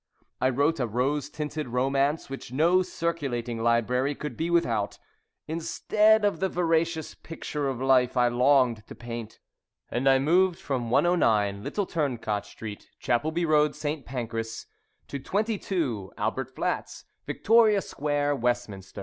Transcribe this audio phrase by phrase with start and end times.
[0.41, 4.97] I wrote a rose tinted romance, which no circulating library could be without,
[5.47, 9.37] instead of the veracious picture of life I longed to paint;
[9.91, 14.03] and I moved from 109, Little Turncot Street, Chapelby Road, St.
[14.03, 14.65] Pancras,
[15.07, 18.99] to 22, Albert Flats, Victoria Square, Westminster.